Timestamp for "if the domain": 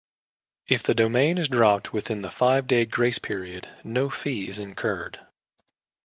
0.67-1.37